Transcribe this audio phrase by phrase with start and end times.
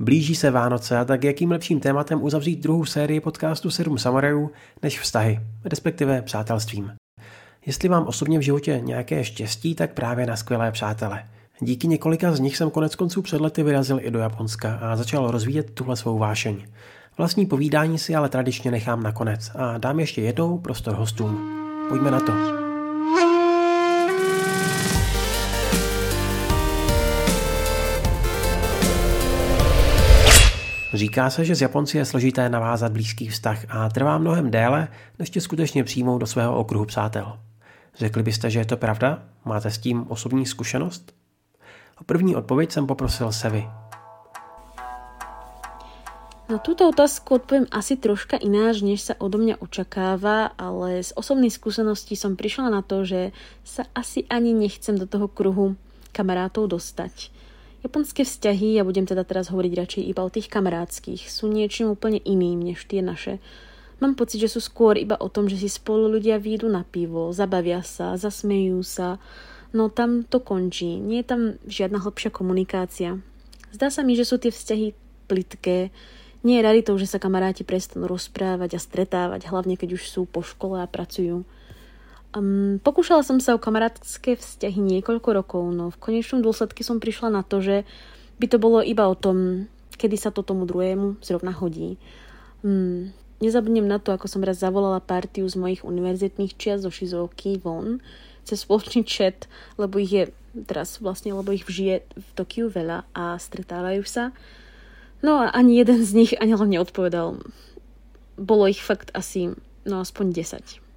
[0.00, 4.50] Blíží se Vánoce a tak jakým lepším tématem uzavřít druhou sérii podcastu 7 samurajů
[4.82, 6.92] než vztahy, respektive přátelstvím.
[7.66, 11.24] Jestli mám osobně v životě nějaké štěstí, tak právě na skvělé přátele.
[11.60, 15.30] Díky několika z nich jsem konec konců před lety vyrazil i do Japonska a začal
[15.30, 16.66] rozvíjet tuhle svou vášeň.
[17.18, 21.58] Vlastní povídání si ale tradičně nechám nakonec a dám ještě jednou prostor hostům.
[21.88, 22.67] Pojďme na to.
[30.92, 35.30] Říká se, že z Japonci je složité navázat blízký vztah a trvá mnohem déle, než
[35.30, 37.38] tě skutečně přijmou do svého okruhu přátel.
[37.96, 39.22] Řekli byste, že je to pravda?
[39.44, 41.12] Máte s tím osobní zkušenost?
[42.00, 43.68] O první odpověď jsem poprosil Sevy.
[46.48, 51.52] Na túto otázku odpoviem asi troška ináč, než sa odo mňa očakáva, ale z osobnej
[51.52, 53.36] skúsenosti som prišla na to, že
[53.68, 55.76] sa asi ani nechcem do toho kruhu
[56.16, 57.28] kamarátov dostať.
[57.78, 62.18] Japonské vzťahy, ja budem teda teraz hovoriť radšej iba o tých kamarátskych, sú niečím úplne
[62.18, 63.38] iným než tie naše.
[64.02, 67.30] Mám pocit, že sú skôr iba o tom, že si spolu ľudia výjdu na pivo,
[67.30, 69.22] zabavia sa, zasmejú sa,
[69.74, 70.98] no tam to končí.
[70.98, 73.18] Nie je tam žiadna hlbšia komunikácia.
[73.74, 74.94] Zdá sa mi, že sú tie vzťahy
[75.26, 75.90] plitké.
[76.46, 80.46] Nie je raritou, že sa kamaráti prestanú rozprávať a stretávať, hlavne keď už sú po
[80.46, 81.42] škole a pracujú.
[82.36, 87.32] Um, pokúšala som sa o kamarátske vzťahy niekoľko rokov, no v konečnom dôsledku som prišla
[87.32, 87.88] na to, že
[88.36, 89.64] by to bolo iba o tom,
[89.96, 91.96] kedy sa to tomu druhému zrovna hodí.
[92.60, 97.56] Um, nezabudnem na to, ako som raz zavolala partiu z mojich univerzitných čias zo Shizouky
[97.56, 98.04] von
[98.44, 99.44] cez spoločný chat,
[99.76, 100.24] lebo ich je
[100.64, 104.32] teraz vlastne, lebo ich žije v Tokiu veľa a stretávajú sa.
[105.20, 107.40] No a ani jeden z nich ani len neodpovedal.
[108.40, 109.52] Bolo ich fakt asi,
[109.84, 110.87] no aspoň 10.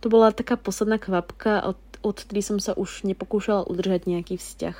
[0.00, 4.76] To bola taká posledná kvapka, od, od ktorý som sa už nepokúšala udržať nejaký vzťah.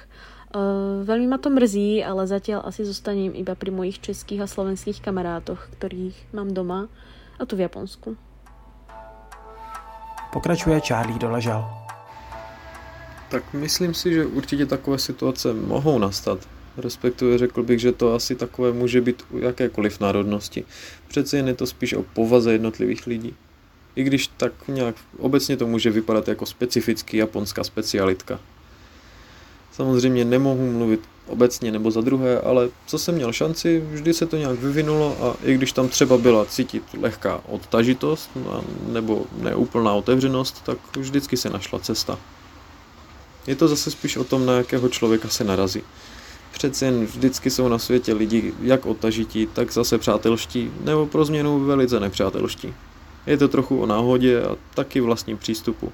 [0.50, 4.98] Uh, veľmi ma to mrzí, ale zatiaľ asi zostanem iba pri mojich českých a slovenských
[4.98, 6.88] kamarátoch, ktorých mám doma,
[7.40, 8.16] a tu v Japonsku.
[10.32, 11.64] Pokračuje Charlie Doležal.
[13.30, 16.38] Tak myslím si, že určitě takové situace mohou nastat.
[16.76, 20.64] Respektive řekl bych, že to asi takové může být u jakékoliv národnosti.
[21.08, 23.34] Přece jen je to spíš o povaze jednotlivých lidí.
[23.96, 28.40] I když tak nějak obecně to může vypadat jako specifický japonská specialitka.
[29.72, 34.36] Samozřejmě nemohu mluvit obecně nebo za druhé, ale co jsem měl šanci, vždy se to
[34.36, 38.30] nějak vyvinulo a i když tam třeba byla cítit lehká odtažitost
[38.86, 42.18] nebo neúplná otevřenost, tak vždycky se našla cesta.
[43.46, 45.82] Je to zase spíš o tom, na jakého člověka se narazí.
[46.52, 51.64] Přece jen vždycky jsou na světě lidi jak odtažití, tak zase přátelští, nebo pro změnu
[51.64, 52.74] velice nepřátelští.
[53.30, 55.92] Je to trochu o náhodě a taky vlastním přístupu.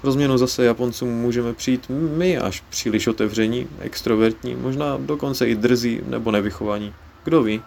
[0.00, 6.00] Pro změnu zase Japoncům můžeme přijít my až příliš otevření, extrovertní, možná dokonce i drzí
[6.06, 6.94] nebo nevychovaní.
[7.24, 7.62] Kdo ví?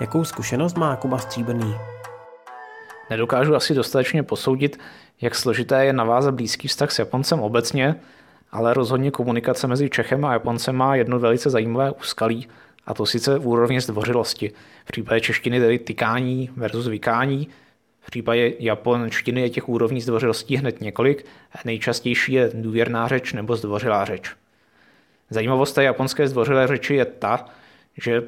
[0.00, 1.74] Jakou zkušenost má Kuba Stříbrný?
[3.10, 4.78] Nedokážu asi dostatečně posoudit,
[5.20, 7.94] jak složité je navázat blízký vztah s Japoncem obecně,
[8.52, 12.48] ale rozhodně komunikace mezi Čechem a Japoncem má jedno velice zajímavé úskalí,
[12.86, 14.52] a to sice v úrovni zdvořilosti.
[14.84, 17.48] V případě češtiny tedy tykání versus vykání,
[18.06, 21.26] v případě japonštiny je těch úrovní zdvořilostí hned několik.
[21.64, 24.30] Nejčastější je důvěrná řeč nebo zdvořilá řeč.
[25.30, 27.44] Zajímavost té japonské zdvořilé řeči je ta,
[28.02, 28.22] že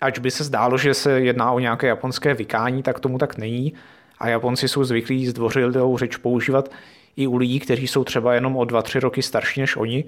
[0.00, 3.72] ač by se zdálo, že se jedná o nějaké japonské vykání, tak tomu tak není.
[4.18, 6.70] A Japonci jsou zvyklí zdvořilou řeč používat
[7.16, 10.04] i u lidí, kteří jsou třeba jenom o 2-3 roky starší než oni.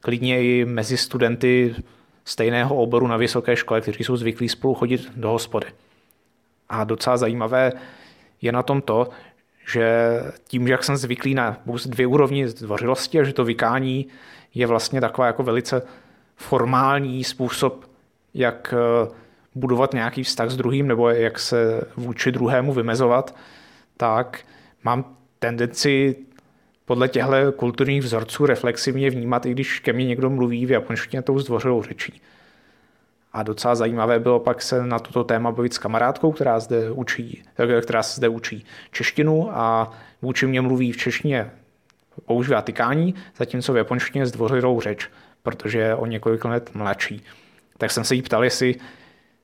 [0.00, 1.74] Klidně i mezi studenty
[2.24, 5.66] stejného oboru na vysoké škole, kteří jsou zvyklí spolu chodit do hospody.
[6.68, 7.72] A docela zajímavé
[8.42, 9.08] je na tom to,
[9.72, 11.56] že tím, jak jsem zvyklý na
[11.86, 14.06] dvě úrovni zdvořilosti a že to vykání
[14.54, 15.82] je vlastně taková jako velice
[16.36, 17.84] formální způsob,
[18.34, 19.08] jak eh,
[19.54, 23.36] budovat nějaký vztah s druhým nebo jak se vůči druhému vymezovat,
[23.96, 24.40] tak
[24.84, 26.16] mám tendenci
[26.84, 31.38] podle těchto kulturních vzorců reflexivně vnímat, i když ke mně někdo mluví v japonštině tou
[31.38, 32.20] zdvořilou řečí.
[33.38, 37.42] A docela zajímavé bylo pak se na toto téma bavit s kamarádkou, která zde učí,
[37.82, 39.92] která se zde učí češtinu a
[40.22, 41.50] vůči mě mluví v češtině
[42.26, 45.08] používá tykání, zatímco v japonštině zdvořilou řeč,
[45.42, 47.22] protože je o několik let mladší.
[47.76, 48.74] Tak jsem se jí ptal, jestli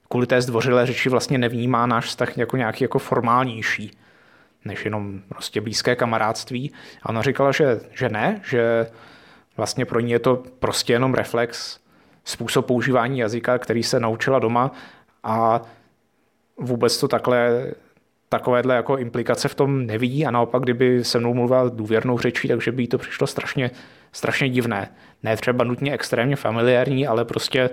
[0.08, 3.90] kvůli té zdvořilé řeči vlastně nevnímá náš vztah jako nějaký jako formálnější,
[4.64, 6.72] než jenom prostě blízké kamarádství.
[7.02, 8.86] A ona říkala, že, že ne, že
[9.56, 11.83] vlastně pro ní je to prostě jenom reflex
[12.24, 14.70] způsob používání jazyka, který se naučila doma
[15.22, 15.62] a
[16.56, 17.66] vůbec to takhle
[18.28, 22.72] takovéhle jako implikace v tom nevidí a naopak, kdyby se mnou mluvila důvěrnou řečí, takže
[22.72, 23.70] by jí to přišlo strašně,
[24.12, 24.90] strašně divné.
[25.22, 27.70] Ne třeba nutně extrémně familiární, ale prostě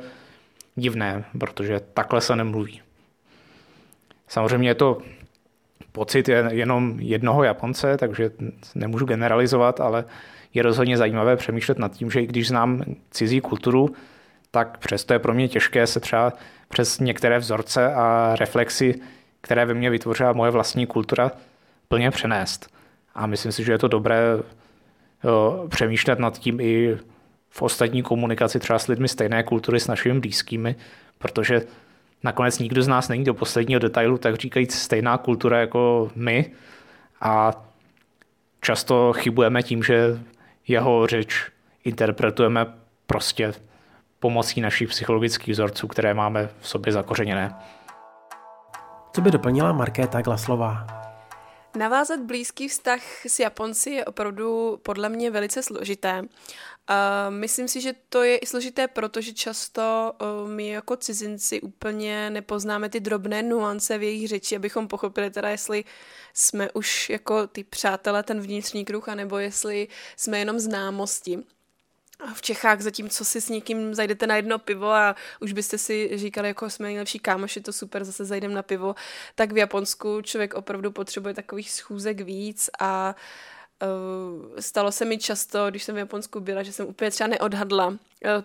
[0.75, 2.81] divné, protože takhle se nemluví.
[4.27, 4.97] Samozřejmě je to
[5.92, 8.31] pocit jenom jednoho Japonce, takže
[8.75, 10.06] nemůžu generalizovat, ale
[10.54, 13.89] je rozhodně zajímavé přemýšlet nad tím, že i když znám cizí kulturu,
[14.51, 16.33] tak přesto je pro mě těžké se třeba
[16.69, 19.01] přes některé vzorce a reflexy,
[19.42, 21.31] které ve mně vytvořila moje vlastní kultura,
[21.88, 22.69] plně přenést.
[23.15, 24.21] A myslím si, že je to dobré
[25.24, 26.98] jo, přemýšlet nad tím i
[27.50, 30.75] v ostatní komunikaci třeba s lidmi stejné kultury, s našimi blízkými,
[31.18, 31.62] protože
[32.24, 36.51] nakonec nikdo z nás není do posledního detailu, tak říkajíc stejná kultura jako my
[37.21, 37.63] a
[38.62, 40.19] často chybujeme tím, že
[40.68, 41.51] jeho řeč
[41.83, 42.65] interpretujeme
[43.07, 43.54] prostě
[44.21, 47.56] pomocí našich psychologických vzorců, které máme v sobě zakořeněné.
[49.13, 50.88] Co by doplnila Markéta Glaslová?
[51.75, 56.21] Navázat blízký vztah s Japonci je opravdu podle mě velice složité.
[57.29, 60.13] myslím si, že to je i složité, protože často
[60.47, 65.83] my jako cizinci úplně nepoznáme ty drobné nuance v jejich řeči, abychom pochopili teda, jestli
[66.33, 69.88] jsme už jako ty přátelé, ten vnitřní kruh, anebo jestli
[70.18, 71.44] jsme jenom známosti
[72.33, 76.47] v Čechách, zatímco si s někým zajdete na jedno pivo a už byste si říkali,
[76.47, 78.95] jako jsme nejlepší kámoši, to super, zase zajdem na pivo,
[79.35, 83.21] tak v Japonsku člověk opravdu potřebuje takových schůzek víc a uh,
[84.60, 87.95] stalo se mi často, když jsem v Japonsku byla, že jsem úplně třeba neodhadla uh,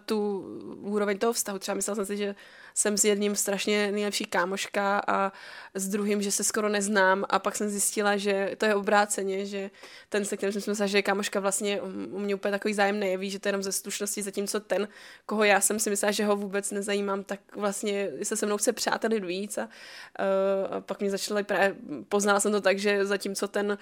[0.06, 0.41] tu
[0.81, 1.59] úroveň toho vztahu.
[1.59, 2.35] Třeba myslela jsem si, že
[2.75, 5.33] jsem s jedním strašně nejlepší kámoška a
[5.75, 9.71] s druhým, že se skoro neznám a pak jsem zjistila, že to je obráceně, že
[10.09, 11.81] ten, se kterým jsem si myslela, že je kámoška vlastně
[12.11, 14.88] u mě úplně takový zájem nejeví, že to je jenom ze slušnosti, zatímco ten,
[15.27, 18.73] koho já jsem si myslela, že ho vůbec nezajímám, tak vlastně se se mnou chce
[18.73, 21.77] přátelit víc a, uh, a pak mě začala právě,
[22.09, 23.77] poznala jsem to tak, že zatímco ten uh,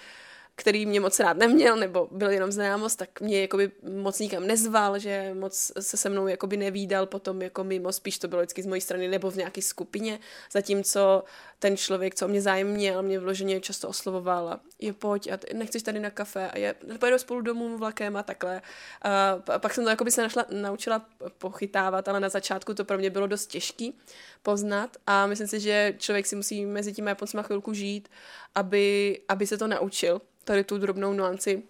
[0.57, 4.99] který mě moc rád neměl, nebo byl jenom známost, tak mě jakoby moc nikam nezval,
[4.99, 8.67] že moc se se mnou jakoby nevídal potom jako mimo, spíš to bylo vždycky z
[8.67, 10.19] mojí strany nebo v nějaké skupině,
[10.53, 11.25] zatímco
[11.59, 15.83] ten člověk, co mě zájem měl, mě vloženě často oslovoval a je pojď a nechceš
[15.83, 16.51] tady na kafe?
[16.51, 18.63] A je, pojedu spolu domů vlakem a takhle.
[19.03, 21.07] A pak jsem to jakoby se našla, naučila
[21.39, 23.99] pochytávat, ale na začátku to pro mě bylo dost těžký
[24.43, 24.97] poznat.
[25.07, 28.09] A myslím si, že člověk si musí mezi těmi Japoncima chvilku žít,
[28.55, 31.63] aby, aby se to naučil tady tu drobnou nuanci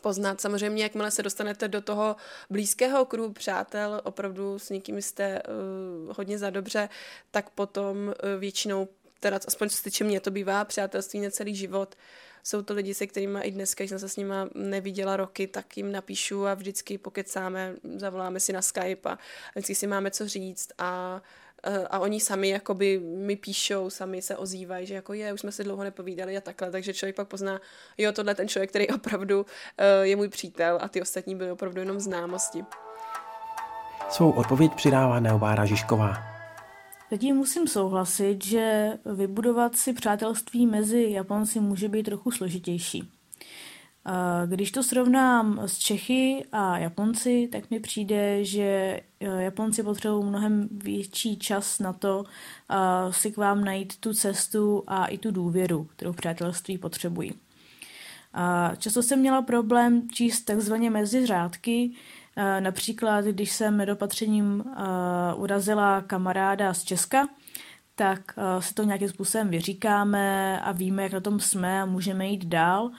[0.00, 0.40] poznat.
[0.40, 2.16] Samozřejmě, jakmile se dostanete do toho
[2.50, 6.88] blízkého kruhu přátel, opravdu s někým jste uh, hodně za dobře,
[7.30, 8.88] tak potom uh, většinou,
[9.20, 11.94] teda aspoň co se týče mě, to bývá přátelství na celý život.
[12.44, 15.76] Jsou to lidi, se kterými i dneska, když jsem se s nimi neviděla roky, tak
[15.76, 19.18] jim napíšu a vždycky pokecáme, zavoláme si na Skype a
[19.54, 21.49] vždycky si máme co říct a Eh,
[21.90, 25.64] a oni sami jakoby mi píšou, sami se ozývají, že jako je, už jsme si
[25.64, 27.60] dlouho nepovídali a takhle, takže člověk pak pozná,
[27.98, 29.46] jo, tohle ten člověk, který opravdu
[29.78, 32.64] eh, je můj přítel a ty ostatní byly opravdu jenom známosti.
[34.10, 36.16] Svou odpověď přidává Neobára Žižková.
[37.10, 43.19] Zatím musím souhlasit, že vybudovat si přátelství mezi Japonci může být trochu složitější.
[44.46, 50.68] Když to srovnám s Čechy a Japonci, tak mi přijde, že eh, Japonci potřebují mnohem
[50.72, 52.24] větší čas na to
[52.70, 52.76] eh,
[53.12, 57.34] si k vám najít tu cestu a i tu důvěru, kterou přátelství potřebují.
[58.78, 61.90] Často jsem měla problém číst takzvaně mezi řádky,
[62.36, 64.64] eh, například když jsem nedopatřením
[65.36, 67.28] urazila kamaráda z Česka,
[67.94, 68.20] tak
[68.60, 72.90] si to nějakým způsobem vyříkáme a víme, jak na tom jsme a můžeme jít dál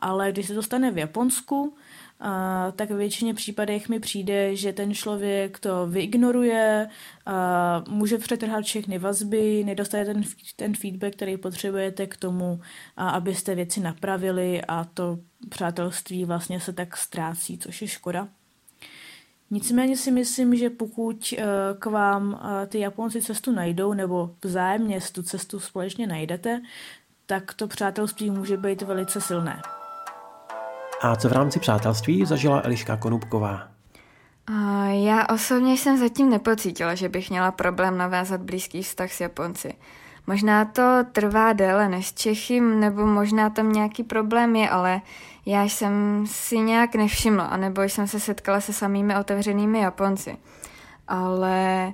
[0.00, 1.74] ale když se to stane v Japonsku,
[2.22, 6.88] Uh, tak v většině případech mi přijde, že ten člověk to vyignoruje,
[7.26, 10.22] uh, může přetrhat všechny vazby, nedostane ten,
[10.56, 12.58] ten feedback, který potřebujete k tomu, uh,
[12.96, 18.28] abyste věci napravili a to přátelství vlastně se tak ztrácí, což je škoda.
[19.50, 21.34] Nicméně si myslím, že pokud
[21.78, 26.62] k vám ty Japonci cestu najdou, nebo vzájemně tu cestu společně najdete,
[27.26, 29.62] tak to přátelství může být velice silné.
[31.02, 33.68] A co v rámci přátelství zažila Eliška Konubková?
[34.90, 39.74] Já osobně jsem zatím nepocítila, že bych měla problém navázat blízký vztah s Japonci.
[40.26, 45.00] Možná to trvá déle než s Čechym, nebo možná tam nějaký problém je, ale
[45.46, 50.36] já jsem si nějak nevšimla, anebo jsem se setkala se samými otevřenými Japonci.
[51.08, 51.92] Ale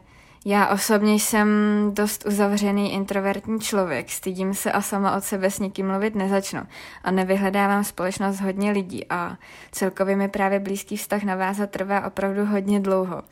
[0.48, 1.48] já osobně jsem
[1.94, 6.60] dost uzavřený introvertní člověk, stydím se a sama od sebe s nikým mluvit nezačnu
[7.04, 9.36] a nevyhledávám společnost hodně lidí a
[9.72, 13.22] celkově mi právě blízký vztah navázat trvá opravdu hodně dlouho.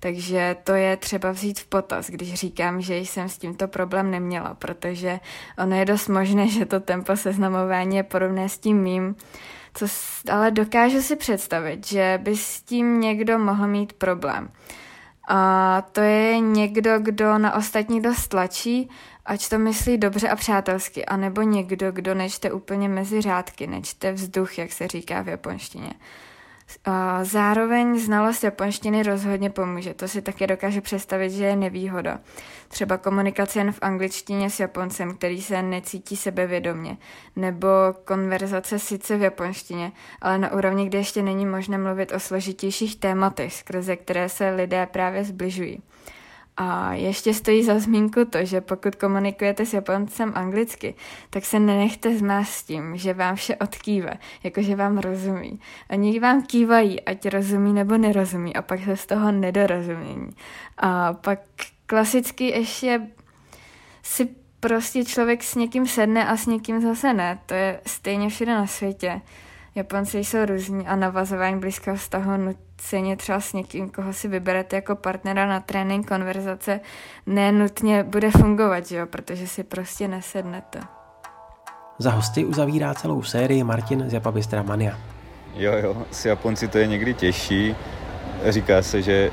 [0.00, 4.54] Takže to je třeba vzít v potaz, když říkám, že jsem s tímto problém neměla,
[4.54, 5.20] protože
[5.58, 9.16] ono je dost možné, že to tempo seznamování je podobné s tím mým,
[9.74, 9.86] co,
[10.30, 14.48] ale dokážu si představit, že by s tím někdo mohl mít problém.
[15.28, 18.90] A to je někdo, kdo na ostatní dost tlačí,
[19.26, 24.58] ať to myslí dobře a přátelsky, anebo někdo, kdo nečte úplně mezi řádky, nečte vzduch,
[24.58, 25.90] jak se říká v japonštině.
[27.22, 29.94] Zároveň znalost japonštiny rozhodně pomůže.
[29.94, 32.20] To si taky dokáže představit, že je nevýhoda.
[32.68, 36.96] Třeba komunikace jen v angličtině s Japoncem, který se necítí sebevědomně.
[37.36, 37.68] Nebo
[38.04, 43.54] konverzace sice v japonštině, ale na úrovni, kde ještě není možné mluvit o složitějších tématech,
[43.54, 45.82] skrze které se lidé právě zbližují.
[46.56, 50.94] A ještě stojí za zmínku to, že pokud komunikujete s Japoncem anglicky,
[51.30, 55.60] tak se nenechte zmást s tím, že vám vše odkýve, jakože vám rozumí.
[55.90, 60.30] Oni vám kývají, ať rozumí nebo nerozumí a pak se z toho nedorozumění.
[60.78, 61.38] A pak
[61.86, 63.00] klasicky ještě
[64.02, 64.28] si
[64.60, 67.38] prostě člověk s někým sedne a s někým zase ne.
[67.46, 69.20] To je stejně všude na světě.
[69.74, 72.36] Japonci jsou různí a navazování blízkého vztahu
[72.78, 76.80] nuceně třeba s někým, koho si vyberete jako partnera na trénink, konverzace,
[77.26, 79.06] nenutně bude fungovat, jo?
[79.06, 80.80] protože si prostě nesednete.
[81.98, 84.98] Za hosty uzavírá celou sérii Martin z Japabistra Mania.
[85.54, 87.76] Jo, jo, s Japonci to je někdy těžší.
[88.48, 89.30] Říká se, že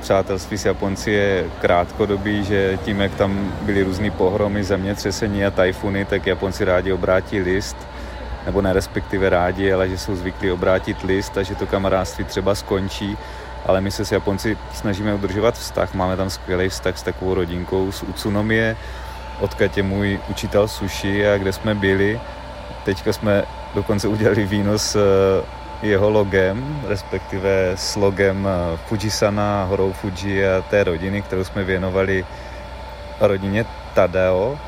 [0.00, 6.04] přátelství s Japonci je krátkodobý, že tím, jak tam byly různé pohromy, zemětřesení a tajfuny,
[6.04, 7.76] tak Japonci rádi obrátí list
[8.46, 13.18] nebo nerespektive rádi, ale že jsou zvyklí obrátit list a že to kamarádství třeba skončí.
[13.66, 15.94] Ale my se s Japonci snažíme udržovat vztah.
[15.94, 18.76] Máme tam skvělý vztah s takovou rodinkou z Utsunomie,
[19.40, 22.20] odkud je můj učitel sushi a kde jsme byli.
[22.84, 23.44] Teďka jsme
[23.74, 30.62] dokonce udělali víno s eh, jeho logem, respektive s logem eh, Fujisana, horou Fuji a
[30.62, 32.26] té rodiny, kterou jsme věnovali
[33.20, 34.58] rodině Tadeo,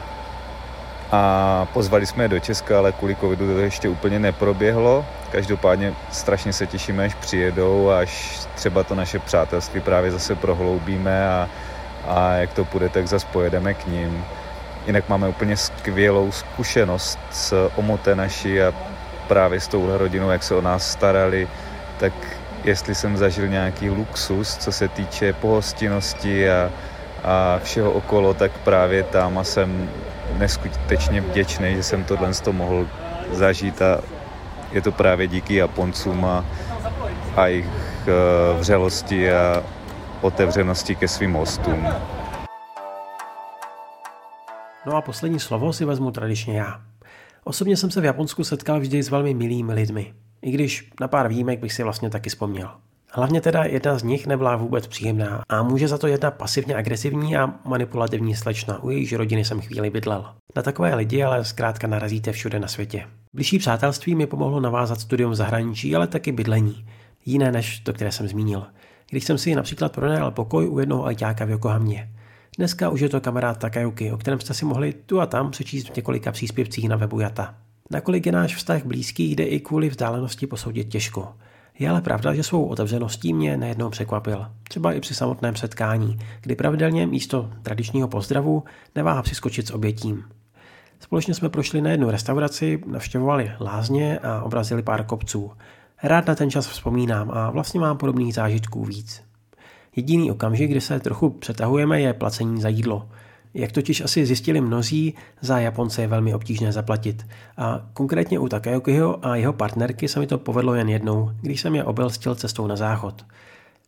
[1.13, 5.07] a pozvali jsme je do Česka, ale kvůli covidu to ještě úplně neproběhlo.
[5.33, 11.49] Každopádně strašně se těšíme, až přijedou, až třeba to naše přátelství právě zase prohloubíme a,
[12.09, 14.25] a jak to půjde, tak zase pojedeme k ním.
[14.87, 18.73] Jinak máme úplně skvělou zkušenost s Omote naší a
[19.29, 21.49] právě s touhle rodinou, jak se o nás starali,
[21.99, 22.13] tak
[22.65, 26.71] jestli jsem zažil nějaký luxus, co se týče pohostinnosti a,
[27.25, 29.91] a všeho okolo, tak právě tam jsem
[30.39, 32.89] neskutečně vděčný, že jsem tohle mohl
[33.33, 34.01] zažít a
[34.73, 36.45] je to právě díky Japoncům a,
[37.37, 39.63] a jejich uh, vřelosti a
[40.21, 41.89] otevřenosti ke svým hostům.
[44.87, 46.81] No a poslední slovo si vezmu tradičně já.
[47.45, 51.29] Osobně jsem se v Japonsku setkal vždy s velmi milými lidmi, i když na pár
[51.29, 52.71] výjimek bych si vlastně taky vzpomněl.
[53.17, 57.37] Hlavně teda jedna z nich nebyla vůbec příjemná a může za to jedna pasivně agresivní
[57.37, 60.25] a manipulativní slečna, u jejíž rodiny jsem chvíli bydlel.
[60.57, 63.07] Na takové lidi ale zkrátka narazíte všude na světě.
[63.35, 66.87] Blížší přátelství mi pomohlo navázat studium v zahraničí, ale taky bydlení.
[67.25, 68.67] Jiné než to, které jsem zmínil.
[69.11, 72.11] Když jsem si například pronajal pokoj u jednoho ajťáka v Yokohamě.
[72.59, 75.89] Dneska už je to kamarád Takayuki, o kterém jste si mohli tu a tam přečíst
[75.89, 77.55] v několika příspěvcích na webu Jata.
[77.91, 81.29] Nakolik je náš vztah blízký, jde i kvůli vzdálenosti posoudit těžko.
[81.79, 84.47] Je ale pravda, že svou otevřeností mě nejednou překvapil.
[84.69, 88.65] Třeba i při samotném setkání, kdy pravidelně místo tradičního pozdravu
[88.95, 90.25] neváhá přiskočit s obětím.
[91.01, 95.53] Společně jsme prošli na jednu restauraci, navštěvovali lázně a obrazili pár kopců.
[96.03, 99.23] Rád na ten čas vzpomínám a vlastně mám podobných zážitků víc.
[99.97, 103.09] Jediný okamžik, kdy se trochu přetahujeme, je placení za jídlo–
[103.55, 107.27] jak totiž asi zjistili mnozí, za Japonce je velmi obtížné zaplatit.
[107.57, 111.75] A konkrétně u Takayukiho a jeho partnerky se mi to povedlo jen jednou, když jsem
[111.75, 113.25] je obelstil cestou na záchod.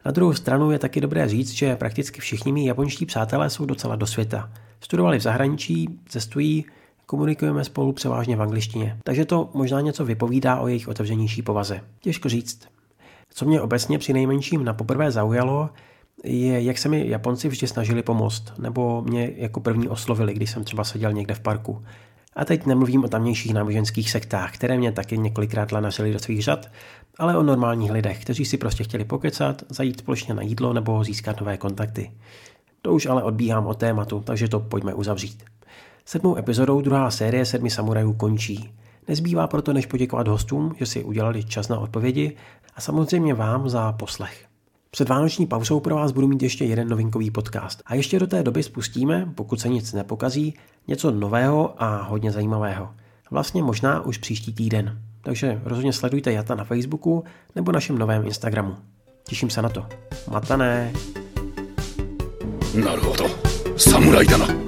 [0.05, 3.97] Na druhou stranu je taky dobré říct, že prakticky všichni mý japonští přátelé jsou docela
[3.97, 4.51] do světa.
[4.81, 6.65] Studovali v zahraničí, cestují,
[7.07, 11.81] komunikujeme spolu převážně v angličtině, takže to možná něco vypovídá o jejich otevřenější povaze.
[12.01, 12.69] Těžko říct.
[13.31, 15.71] Co mě obecně při nejmenším na poprvé zaujalo,
[16.25, 20.65] je, jak se mi Japonci vždy snažili pomoct, nebo mě jako první oslovili, když jsem
[20.65, 21.85] třeba seděl někde v parku.
[22.37, 26.71] A teď nemluvím o tamnějších náboženských sektách, které mě taky několikrát lanařili do svých řad,
[27.19, 31.41] ale o normálních lidech, kteří si prostě chtěli pokecat, zajít společně na jídlo nebo získat
[31.41, 32.11] nové kontakty.
[32.83, 35.45] To už ale odbíhám od tématu, takže to pojďme uzavřít.
[36.05, 38.71] Sedmou epizodou druhá série Sedmi samurajů končí.
[39.09, 42.37] Nezbývá proto, než poděkovat hostům, že si udělali čas na odpovědi
[42.75, 44.47] a samozřejmě vám za poslech.
[44.96, 47.82] Před vánoční pauzou pro vás budu mít ještě jeden novinkový podcast.
[47.86, 50.54] A ještě do té doby spustíme, pokud se nic nepokazí,
[50.88, 52.90] něco nového a hodně zajímavého.
[53.32, 55.02] Vlastně možná už příští týden.
[55.22, 57.24] Takže rozhodně sledujte Jata na Facebooku
[57.56, 58.76] nebo našem novém Instagramu.
[59.28, 59.86] Těším se na to.
[60.32, 60.94] Matané!
[62.74, 63.26] なるほど
[63.78, 64.65] 侍だな